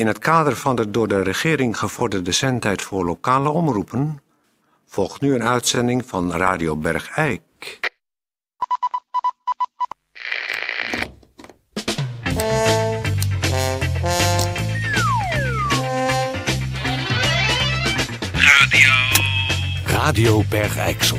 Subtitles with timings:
[0.00, 4.22] In het kader van de door de regering gevorderde zendtijd voor lokale omroepen
[4.86, 7.42] volgt nu een uitzending van Radio Bergijk.
[19.86, 21.18] Radio Bergijksel.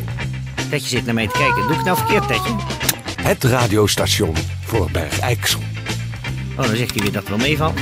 [0.69, 1.61] Dat je zit naar mij te kijken.
[1.61, 2.55] Doe ik het nou verkeerd, Tetje?
[3.21, 4.35] Het radiostation
[4.65, 5.59] voor Bergijksel.
[6.51, 7.79] Oh, dan zegt hij weer dat het wel meevalt.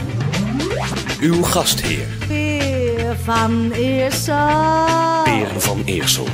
[1.21, 5.23] Uw gastheer, Peer van Eersel.
[5.23, 6.27] Peer van Eersel.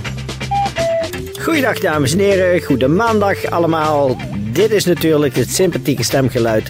[1.42, 2.62] Goeiedag, dames en heren.
[2.62, 4.18] Goede maandag allemaal.
[4.52, 6.70] Dit is natuurlijk het sympathieke stemgeluid.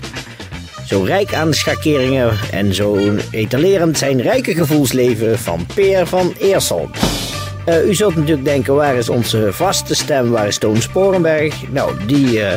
[0.86, 6.90] Zo rijk aan schakeringen en zo etalerend zijn rijke gevoelsleven van Peer van Eersel.
[7.66, 11.70] Eh, u zult natuurlijk denken, waar is onze vaste stem, waar is Toon Sporenberg?
[11.70, 12.54] Nou, die eh,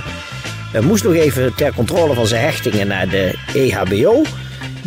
[0.72, 4.22] eh, moest nog even ter controle van zijn hechtingen naar de EHBO.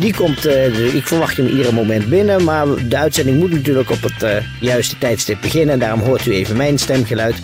[0.02, 4.02] Die komt, eh, ik verwacht hem ieder moment binnen, maar de uitzending moet natuurlijk op
[4.02, 5.78] het eh, juiste tijdstip beginnen.
[5.78, 7.34] Daarom hoort u even mijn stemgeluid.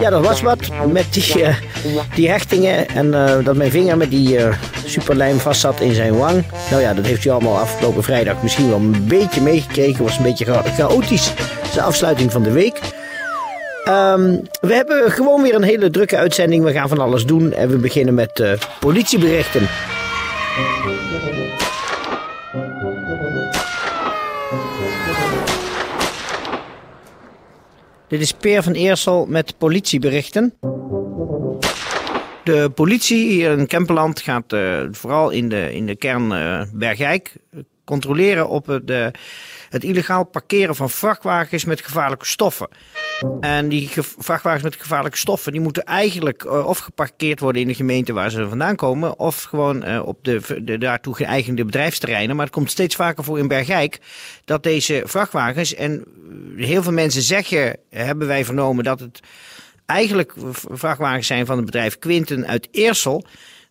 [0.00, 0.58] Ja, dat was wat
[0.92, 1.54] met die, eh,
[2.14, 3.10] die hechtingen en
[3.44, 4.38] dat mijn vinger met die
[4.84, 6.44] superlijm vast zat in zijn wang.
[6.70, 10.04] Nou ja, dat heeft u allemaal afgelopen vrijdag misschien wel een beetje meegekregen.
[10.04, 11.32] was een beetje cha- chaotisch,
[11.74, 12.78] de afsluiting van de week.
[13.84, 16.64] Ehm, we hebben gewoon weer een hele drukke uitzending.
[16.64, 18.42] We gaan van alles doen en we beginnen met
[18.80, 19.68] politieberichten.
[28.10, 30.54] Dit is Peer van Eersel met politieberichten.
[32.44, 37.32] De politie hier in Kempenland gaat eh, vooral in de, in de kern eh, Bergijk
[37.84, 39.06] controleren op eh,
[39.68, 42.68] het illegaal parkeren van vrachtwagens met gevaarlijke stoffen.
[43.40, 47.68] En die ge- vrachtwagens met gevaarlijke stoffen, die moeten eigenlijk eh, of geparkeerd worden in
[47.68, 52.36] de gemeente waar ze vandaan komen, of gewoon eh, op de, de daartoe geëigende bedrijfsterreinen.
[52.36, 53.98] Maar het komt steeds vaker voor in Bergijk
[54.44, 56.04] dat deze vrachtwagens, en
[56.56, 59.20] eh, heel veel mensen zeggen, hebben wij vernomen, dat het
[59.86, 60.32] eigenlijk
[60.70, 63.24] vrachtwagens zijn van het bedrijf Quinten uit Eersel.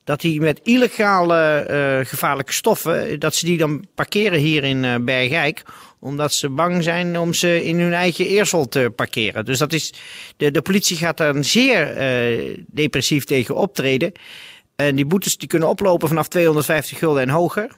[0.09, 4.96] Dat die met illegale eh, gevaarlijke stoffen, dat ze die dan parkeren hier in eh,
[4.96, 5.64] Bergijk.
[6.00, 9.46] Omdat ze bang zijn om ze in hun eigen Eersel te parkeren.
[9.46, 9.94] Dus dat is,
[10.38, 14.12] de, de politie gaat daar zeer eh, depressief tegen optreden.
[14.75, 17.69] En die boetes die kunnen oplopen vanaf 250 gulden en hoger.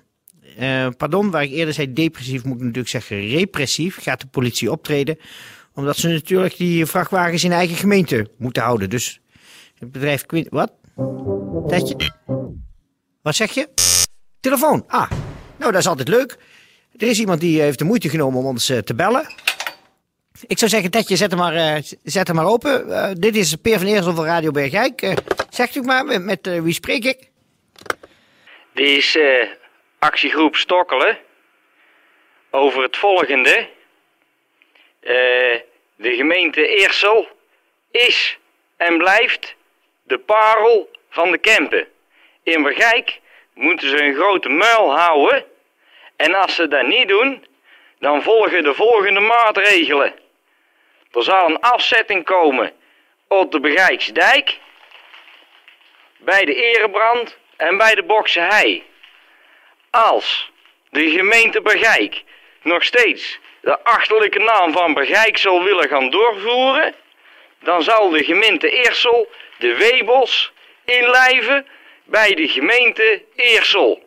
[0.98, 4.02] Pardon, waar ik eerder zei depressief, moet ik natuurlijk zeggen repressief.
[4.02, 5.18] Gaat de politie optreden.
[5.74, 8.90] Omdat ze natuurlijk die vrachtwagens in eigen gemeente moeten houden.
[8.90, 9.20] Dus
[9.80, 10.26] het bedrijf.
[10.50, 10.72] Wat?
[11.68, 11.96] Tetje?
[13.22, 13.68] Wat zeg je?
[14.40, 14.84] Telefoon.
[14.88, 15.12] Ah,
[15.58, 16.38] nou dat is altijd leuk.
[16.98, 19.26] Er is iemand die heeft de moeite genomen om ons eh, te bellen.
[20.48, 22.92] Ik zou zeggen, Tetje, zet hem maar, eh, zet hem maar open.
[22.92, 25.02] Eh, dit is Peer van Eersel van Radio Bergijk.
[25.02, 25.14] Eh,
[25.50, 27.30] zegt u maar, met, met wie spreek ik?
[28.74, 29.18] Dit is
[30.00, 31.18] actiegroep Stokkelen.
[32.50, 33.70] Over het volgende.
[35.96, 37.28] De gemeente Eersel
[37.92, 38.38] is
[38.78, 39.56] en blijft
[40.12, 41.88] de parel van de Kempen.
[42.44, 43.20] In Bergijk
[43.54, 45.46] moeten ze een grote muil houden.
[46.16, 47.46] En als ze dat niet doen,
[48.00, 50.14] dan volgen de volgende maatregelen.
[51.12, 52.72] Er zal een afzetting komen
[53.28, 54.58] op de Bergijksdijk,
[56.18, 58.84] bij de Erebrand en bij de Boksehei.
[59.90, 60.52] Als
[60.90, 62.24] de gemeente Bergijk
[62.62, 66.96] nog steeds de achterlijke naam van Bergijk zal willen gaan doorvoeren,
[67.60, 69.30] dan zal de gemeente Eersel
[69.62, 70.54] de Webels
[70.86, 71.66] inlijven
[72.06, 74.04] bij de gemeente Eersel.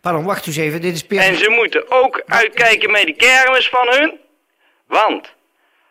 [0.00, 0.80] Pardon, wacht eens even.
[0.80, 4.18] Dit is Peer En ze moeten ook uitkijken met de kermis van hun.
[4.86, 5.34] Want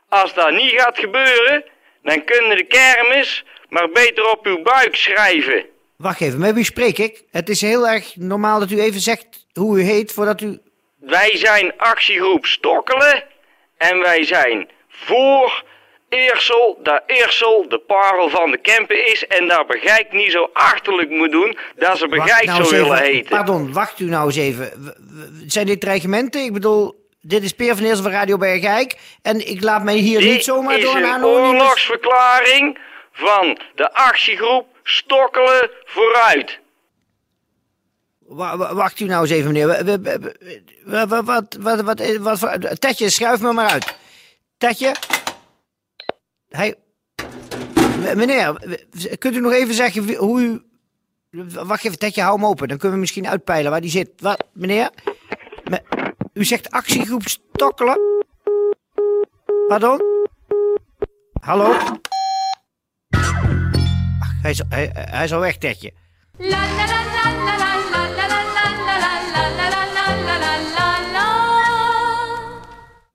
[0.09, 1.64] als dat niet gaat gebeuren,
[2.03, 5.66] dan kunnen de kermis maar beter op uw buik schrijven.
[5.98, 7.24] Wacht even, met wie spreek ik?
[7.31, 10.59] Het is heel erg normaal dat u even zegt hoe u heet voordat u...
[11.00, 13.24] Wij zijn actiegroep Stokkelen
[13.78, 15.64] en wij zijn voor
[16.09, 21.09] Eersel, dat Eersel de parel van de Kempen is en dat Begijk niet zo achterlijk
[21.09, 23.06] moet doen dat ze Begijk nou zo willen even.
[23.12, 23.30] heten.
[23.30, 24.96] Pardon, wacht u nou eens even.
[25.48, 26.44] Zijn dit dreigementen?
[26.44, 28.98] Ik bedoel, dit is Peer van Eersel van Radio Bergijk.
[29.22, 32.78] En ik laat mij hier Dit niet zomaar door een oorlogsverklaring
[33.12, 36.60] van de actiegroep Stokkelen vooruit.
[38.19, 39.68] Wa- wa- Wacht u nou eens even, meneer.
[40.86, 43.95] Wat, wat, wat, wat, wat, Tetje, schuif me maar uit.
[44.57, 44.92] Tetje?
[46.59, 46.75] Hij...
[48.15, 48.59] Meneer,
[49.17, 50.63] kunt u nog even zeggen hoe u...
[51.63, 52.67] Wacht even, Tetje, hou hem open.
[52.67, 54.09] Dan kunnen we misschien uitpeilen waar die zit.
[54.17, 54.91] Wat, meneer?
[56.33, 58.00] U zegt actiegroep Stokkelen?
[59.67, 60.01] Pardon?
[61.41, 61.71] Hallo?
[64.19, 65.94] Ach, hij, is, hij, is al weg, Tetje.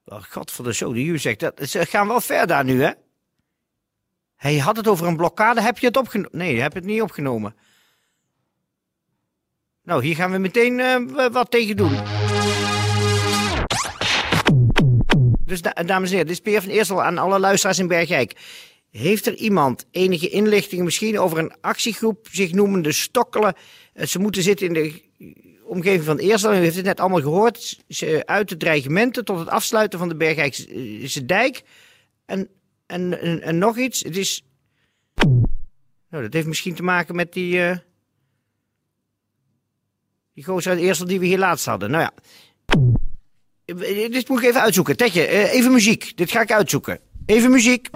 [0.05, 1.41] Oh, God voor de show die u zegt.
[1.41, 2.91] Dat, ze gaan wel ver daar nu, hè?
[4.44, 5.61] Hij had het over een blokkade.
[5.61, 6.38] Heb je het opgenomen?
[6.38, 7.55] Nee, je hebt het niet opgenomen.
[9.82, 11.93] Nou, hier gaan we meteen eh, wat tegen doen.
[15.44, 18.37] Dus da- dames en heren, dit is Peer van Eersel aan alle luisteraars in Bergijk.
[18.91, 23.55] Heeft er iemand enige inlichtingen misschien over een actiegroep zich noemende Stokkelen?
[23.93, 25.02] Eh, Ze moeten zitten in de
[25.64, 26.52] omgeving van Eersel.
[26.52, 27.81] U heeft het net allemaal gehoord.
[27.88, 31.62] Ze uit de dreigementen tot het afsluiten van de Bergijkse dijk.
[32.26, 32.49] En,
[32.87, 34.03] en, en, nog iets.
[34.03, 34.43] Het is...
[36.11, 37.67] Nou, dat heeft misschien te maken met die...
[37.67, 37.77] eh,
[40.35, 41.91] die gozer uit Eersel die we hier laatst hadden.
[41.91, 42.13] Nou ja.
[43.65, 44.97] Eh, Dit moet ik even uitzoeken.
[44.97, 46.17] Tetje, eh, even muziek.
[46.17, 47.01] Dit ga ik uitzoeken.
[47.27, 47.89] Even muziek.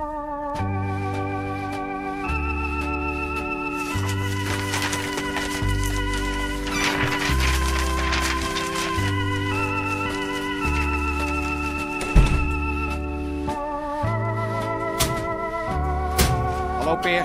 [17.09, 17.25] Peer.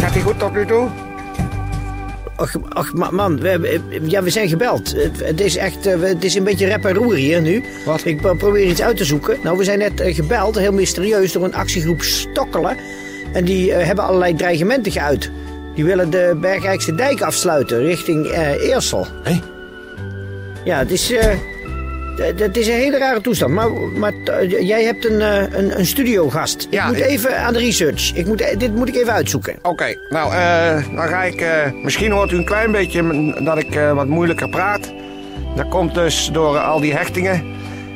[0.00, 0.88] Gaat hij goed tot nu toe?
[2.36, 4.94] Ach, ach ma- man, we, we- ja, we zijn gebeld.
[5.22, 7.64] Het, is echt, eh, het is een beetje rep en roer hier nu.
[7.84, 8.04] Wat?
[8.04, 9.36] Ik pro- probeer iets uit te zoeken.
[9.42, 12.76] Nou, we zijn net eh, gebeld, heel mysterieus, door een actiegroep Stokkelen.
[13.32, 15.30] En die eh, hebben allerlei dreigementen geuit.
[15.74, 19.06] Die willen de Bergrijkse dijk afsluiten richting eh Eersel.
[19.22, 19.40] Hé?
[20.64, 21.34] Ja, het is, eh,
[22.16, 23.52] d- het is een hele rare toestand.
[23.54, 26.66] Maar, maar eh, jij hebt een, eh, een, een studiogast.
[26.70, 28.14] Ja, ik moet ik- even aan de research.
[28.14, 29.56] Ik moet, eh, dit moet ik even uitzoeken.
[29.62, 31.40] Oké, nou, eh, dan ga ik.
[31.40, 34.92] eh, misschien hoort u een klein beetje dat ik eh, wat moeilijker praat.
[35.56, 37.44] Dat komt dus door al die hechtingen.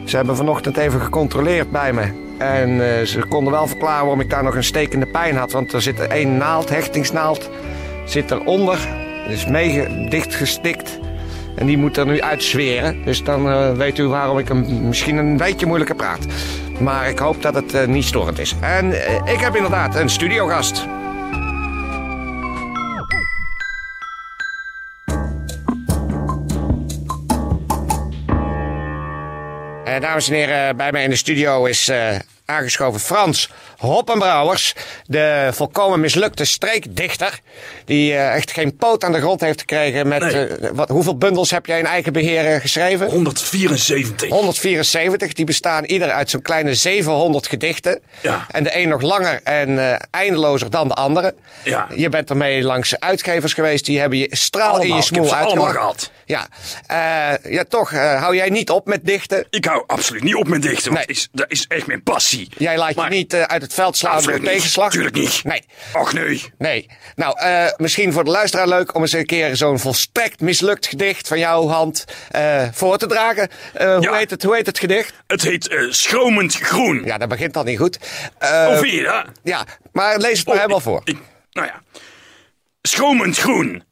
[0.05, 2.03] Ze hebben vanochtend even gecontroleerd bij me.
[2.39, 5.53] En eh, ze konden wel verklaren waarom ik daar nog een stekende pijn had.
[5.53, 7.51] Want er zit één naald, hechtingsnaald,
[8.05, 8.79] zit eronder.
[9.29, 10.99] is mee dichtgestikt.
[11.57, 13.05] En die moet er nu uitzweren.
[13.05, 16.27] Dus dan eh, weet u waarom ik hem misschien een beetje moeilijker praat.
[16.81, 18.55] Maar ik hoop dat het eh, niet storend is.
[18.61, 20.87] En eh, ik heb inderdaad een studiogast.
[30.01, 31.91] Dames en heren, bij mij in de studio is
[32.51, 34.75] aangeschoven Frans Hoppenbrouwers.
[35.07, 37.41] De volkomen mislukte streekdichter.
[37.85, 40.09] Die eh, echt geen poot aan de grond heeft gekregen.
[40.09, 40.47] Met, Nee.
[40.47, 43.07] eh, wat, hoeveel bundels heb jij in eigen beheer eh, geschreven?
[43.11, 44.29] 174.
[44.29, 48.01] 174, die bestaan ieder uit zo'n kleine 700 gedichten.
[48.21, 48.47] Ja.
[48.51, 51.35] En de een nog langer en eindelozer dan de andere.
[51.65, 51.87] Ja.
[51.95, 55.25] Je bent ermee langs uitgevers geweest, die hebben je straal in Allemaal, je ik heb
[55.25, 56.11] smoel gehad.
[56.31, 56.47] Ja,
[56.87, 59.47] Eh, ja toch eh, hou jij niet op met dichten.
[59.51, 60.93] Ik hou absoluut niet op met dichten.
[60.93, 61.17] Want Nee.
[61.17, 62.49] is, dat is echt mijn passie.
[62.59, 64.91] Jij laat Maar je niet eh, uit het veld slaan door tegenslag.
[64.91, 65.45] Tuurlijk niet.
[65.45, 65.65] Nee.
[65.93, 66.45] Ach nee.
[66.59, 66.89] Nee.
[67.17, 67.37] Nou,
[67.77, 71.69] misschien voor de luisteraar leuk om eens een keer zo'n volstrekt mislukt gedicht van jouw
[71.69, 72.05] hand
[72.73, 73.49] voor te dragen.
[73.79, 75.13] Hoe, heet het, hoe heet het gedicht?
[75.27, 77.03] Het heet Schromend Groen.
[77.05, 77.99] Ja, dat begint al niet goed.
[78.39, 79.21] Eh, Of hier, hè?
[79.43, 81.01] Ja, maar lees het maar Oh, helemaal ik- voor.
[81.05, 81.19] ik-
[81.53, 81.83] nou ja.
[82.83, 83.83] Schromend groen.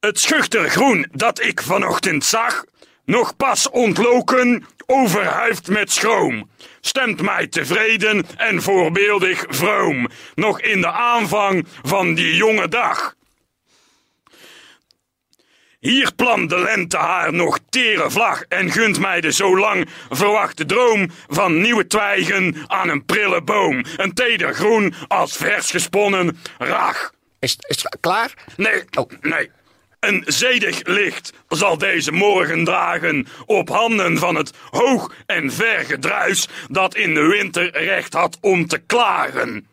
[0.00, 2.64] Het schuchter groen dat ik vanochtend zag,
[3.04, 6.50] nog pas ontloken, overhuifd met schroom,
[6.80, 13.14] stemt mij tevreden en voorbeeldig vroom, nog in de aanvang van die jonge dag.
[15.80, 20.66] Hier plant de lente haar nog tere vlag en gunt mij de zo lang verwachte
[20.66, 23.84] droom van nieuwe twijgen aan een prille boom.
[23.96, 27.12] Een teder groen als vers gesponnen rag.
[27.38, 28.34] Is, is het klaar?
[28.56, 29.10] Nee, Oh.
[29.20, 29.50] nee.
[30.00, 36.48] Een zedig licht zal deze morgen dragen op handen van het hoog en ver gedruis
[36.68, 39.66] dat in de winter recht had om te klagen.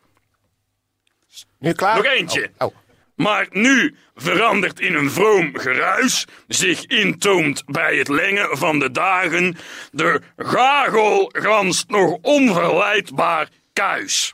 [1.60, 1.96] Nu klaar?
[1.96, 2.50] Nog eentje.
[2.58, 2.76] Oh, oh.
[3.16, 9.58] Maar nu verandert in een vroom geruis, zich intoomt bij het lengen van de dagen,
[9.92, 14.34] de gagel ganst nog onverleidbaar kuis.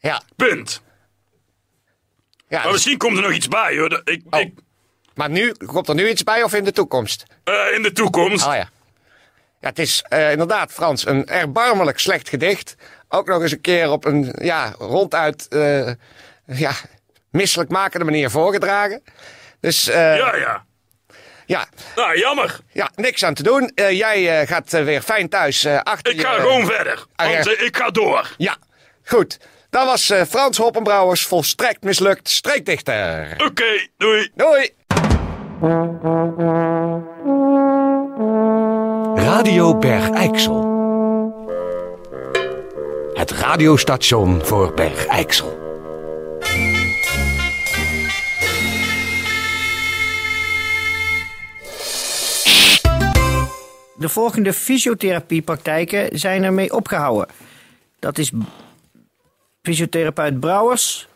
[0.00, 0.82] Ja, Punt.
[2.48, 4.00] Ja Maar dus- misschien komt er nog iets bij hoor.
[4.04, 4.40] Ik, Oh.
[4.40, 4.52] ik,
[5.14, 7.24] maar nu komt er nu iets bij of in de toekomst?
[7.44, 8.46] eh, in de toekomst.
[8.46, 8.68] Oh ja.
[9.60, 12.74] Ja, het is eh, inderdaad, Frans, een erbarmelijk slecht gedicht.
[13.08, 15.90] Ook nog eens een keer op een, ja, ronduit, eh
[16.46, 16.72] ja,
[17.30, 19.02] misselijkmakende manier voorgedragen.
[19.60, 20.64] Dus, Ja, ja.
[21.46, 22.58] ja, Nou, jammer.
[22.72, 23.72] ja, niks aan te doen.
[23.74, 26.24] Jij gaat weer fijn thuis achter Ik je...
[26.26, 27.04] ga gewoon verder.
[27.16, 27.32] Ah.
[27.32, 28.34] Want ik ga door.
[28.36, 28.56] Ja,
[29.04, 29.38] goed.
[29.76, 33.34] Dat was eh, Frans Hoppenbrouwers volstrekt mislukt streekdichter.
[33.46, 34.30] Oké, doei.
[34.34, 34.70] Doei.
[39.14, 40.64] Radio Berg-Eiksel.
[43.14, 45.58] Het radiostation voor Berg-Eiksel.
[53.96, 57.28] De volgende fysiotherapiepraktijken zijn ermee opgehouden.
[57.98, 58.32] Dat is
[59.66, 61.08] fysiotherapeut Brouwers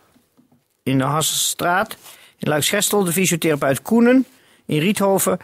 [0.82, 1.96] in de Hasselstraat.
[2.38, 4.26] In Luiksgestel de fysiotherapeut Koenen
[4.66, 5.38] in Riethoven.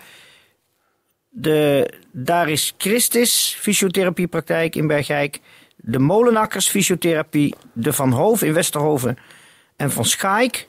[1.29, 5.41] De Daar is Christus fysiotherapiepraktijk in Bergijk.
[5.77, 7.55] De Molenakkers fysiotherapie.
[7.73, 9.19] De Van Hoof in Westerhoven.
[9.77, 10.67] En Van Schaik.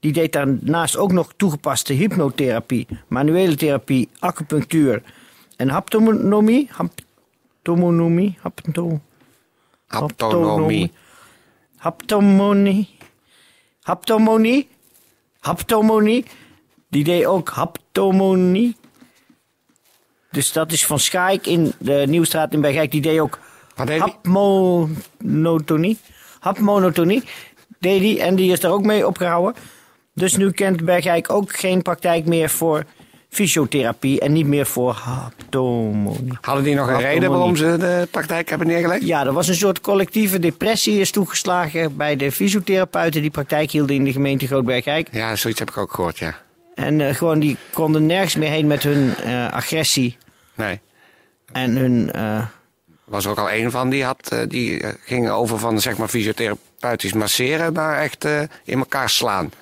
[0.00, 5.02] Die deed daarnaast ook nog toegepaste hypnotherapie, manuele therapie, acupunctuur
[5.56, 6.68] en haptonomie.
[6.70, 8.38] Haptonomie.
[8.40, 10.92] Hapto, Autonomie.
[11.80, 12.88] Haptomonie.
[13.82, 14.68] Haptomonie.
[15.40, 16.24] Haptomonie.
[16.88, 18.76] Die deed ook haptomonie.
[20.30, 22.90] Dus dat is van Schaik in de Nieuwstraat in Bergijk.
[22.90, 23.38] Die deed ook
[23.74, 25.98] hapmonotonie.
[26.38, 27.22] Hapmonotonie
[27.78, 28.20] deed die.
[28.20, 29.62] En die is daar ook mee opgehouden.
[30.14, 32.84] Dus nu kent Bergijk ook geen praktijk meer voor
[33.30, 34.20] fysiotherapie.
[34.20, 36.38] En niet meer voor haptomonie.
[36.40, 39.02] Hadden die nog een reden waarom ze de praktijk hebben neergelegd?
[39.06, 43.96] Ja, er was een soort collectieve depressie is toegeslagen bij de fysiotherapeuten die praktijk hielden
[43.96, 45.08] in de gemeente Grootbergijk.
[45.12, 46.36] Ja, zoiets heb ik ook gehoord, ja.
[46.74, 50.16] En eh, gewoon die konden nergens meer heen met hun eh, agressie
[50.54, 50.80] Nee.
[51.52, 52.12] en hun...
[52.12, 56.08] Er was ook al een van die, had, die eh, ging over van zeg maar
[56.08, 58.24] fysiotherapeutisch masseren naar echt
[58.64, 59.52] in elkaar slaan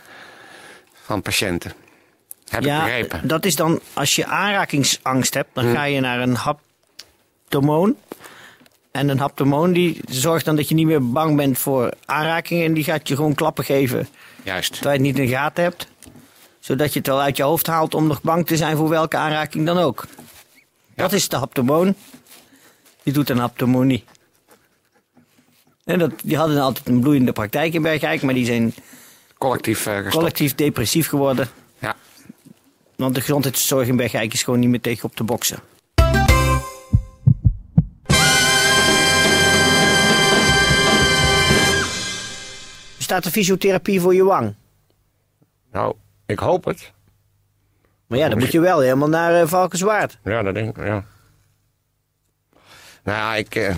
[1.05, 1.73] van patiënten.
[2.51, 3.29] Heb ik ja, begrepen.
[3.29, 7.97] dat is dan als je aanrakingsangst hebt, dan ga je naar een haptomoon.
[8.91, 12.65] En een haptomoon die zorgt dan dat je niet meer bang bent voor aanrakingen.
[12.65, 14.09] En die gaat je gewoon klappen geven
[14.43, 14.73] Juist.
[14.73, 15.89] terwijl je het niet in de gaten hebt.
[16.61, 19.17] Zodat je het al uit je hoofd haalt om nog bang te zijn voor welke
[19.17, 20.07] aanraking dan ook.
[20.95, 21.95] Dat is de haptomoon.
[23.03, 24.05] Die doet een haptomonie.
[25.85, 28.75] En dat, die hadden altijd een bloeiende praktijk in Bergijk, maar die zijn
[29.39, 31.49] Collectief eh, collectief depressief geworden.
[32.99, 35.59] Want de gezondheidszorg in Bergijk is gewoon niet meer tegen op te boksen.
[42.97, 44.55] Bestaat er fysiotherapie voor je wang?
[45.73, 45.95] Nou,
[46.27, 46.93] ik hoop het.
[48.07, 50.19] Maar ja, dan moet je wel helemaal naar eh, Valkenswaard.
[50.25, 51.05] Ja, dat denk ik, ja.
[53.05, 53.75] Nou ja, ik, eh,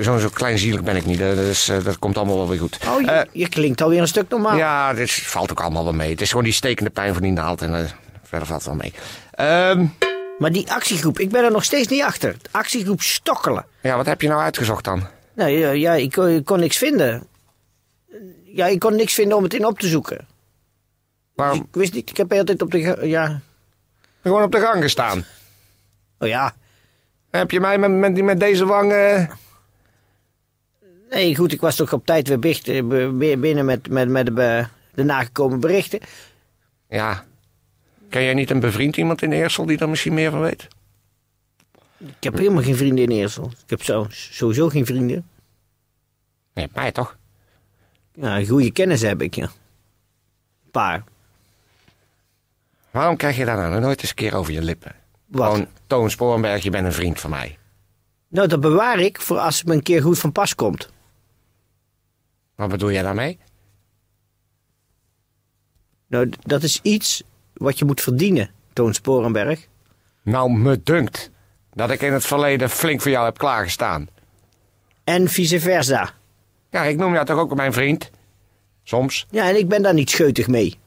[0.00, 1.18] zo, zo kleinzielig ben ik niet.
[1.18, 2.78] Dat, is, eh, dat komt allemaal wel weer goed.
[2.88, 4.56] Oh, je, Eh, je klinkt alweer een stuk normaal.
[4.56, 6.10] ja, dit valt ook allemaal wel mee.
[6.10, 7.88] Het is gewoon die stekende pijn van die naald en
[8.28, 8.92] verder valt het wel mee.
[9.30, 9.86] Ehm,
[10.38, 12.36] Maar die actiegroep, ik ben er nog steeds niet achter.
[12.42, 13.64] De actiegroep Stokkelen.
[13.82, 15.06] ja, wat heb je nou uitgezocht dan?
[15.34, 17.26] Nou ja, ja ik, kon- ik kon niks vinden.
[18.44, 20.26] Ja, ik kon niks vinden om het in op te zoeken.
[21.34, 21.58] Waarom?
[21.58, 22.98] Ik wist niet, ik heb altijd op de...
[23.02, 23.40] Ja,
[24.22, 25.24] Gewoon op de gang gestaan.
[26.18, 26.54] oh ja.
[27.30, 28.92] Heb je mij met, met, met deze wang...
[28.92, 29.24] eh,
[31.10, 35.02] Nee, goed, ik was toch op tijd weer eh, binnen met, met, met de, de
[35.04, 36.00] nagekomen berichten.
[36.88, 37.24] Ja.
[38.08, 40.68] Ken jij niet een bevriend iemand in Eersel die er misschien meer van weet?
[41.98, 43.46] Ik heb helemaal geen vrienden in Eersel.
[43.46, 45.28] Ik heb zo, sowieso geen vrienden.
[46.54, 47.16] Nee, mij toch?
[48.14, 49.44] Ja, goede kennis heb ik, ja.
[49.44, 51.04] Een paar.
[52.90, 54.94] Waarom krijg je daar nou nooit eens een keer over je lippen?
[55.26, 55.52] Wat?
[55.52, 57.58] Gewoon, Toon Sporenberg, je bent een vriend van mij.
[58.28, 60.90] Nou, dat bewaar ik voor als het me een keer goed van pas komt.
[62.54, 63.38] Wat bedoel jij daarmee?
[66.06, 67.22] Nou, dat is iets
[67.58, 69.66] wat je moet verdienen, Toon Sporenberg.
[70.22, 71.30] Nou, me dunkt
[71.72, 74.08] dat ik in het verleden flink voor jou heb klaargestaan.
[75.04, 76.10] En vice versa.
[76.70, 78.10] Ja, ik noem jou toch ook mijn vriend?
[78.82, 79.26] Soms.
[79.30, 80.78] Ja, en ik ben daar niet scheutig mee.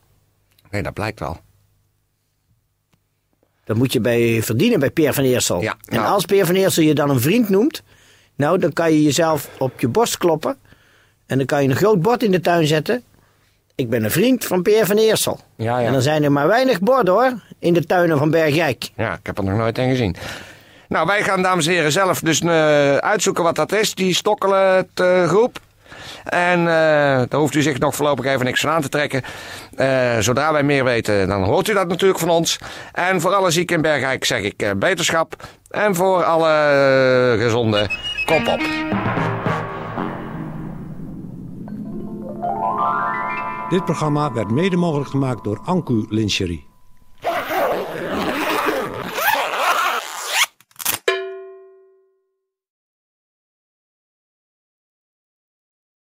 [0.70, 1.40] Nee, dat blijkt wel.
[3.64, 5.62] Dat moet je bij verdienen bij Peer van Eersel.
[5.62, 6.08] Ja, en nou.
[6.08, 7.84] als Peer van Eersel je dan een vriend noemt,
[8.36, 10.58] nou, dan kan je jezelf op je borst kloppen.
[11.26, 13.04] En dan kan je een groot bord in de tuin zetten.
[13.76, 15.40] Ik ben een vriend van Peer van Eersel.
[15.56, 15.86] Ja, ja.
[15.86, 18.90] En dan zijn er maar weinig borden hoor, in de tuinen van Bergijk.
[18.96, 20.16] Ja, ik heb er nog nooit een gezien.
[20.88, 24.90] Nou, wij gaan, dames en heren, zelf dus eh, uitzoeken wat dat is, die stokkelen
[24.94, 25.60] eh, groep.
[26.24, 26.66] En eh,
[27.30, 29.24] daar hoeft u zich nog voorlopig even niks van aan te trekken.
[30.20, 32.60] Zodra wij meer weten, dan hoort u dat natuurlijk van ons.
[32.94, 35.36] En voor alle zieken in Bergijk zeg ik beterschap.
[35.72, 37.90] En voor alle eh, gezonde,
[38.26, 38.60] kop op.
[43.72, 46.71] Dit programma werd mede mogelijk gemaakt door Anku Lincherie.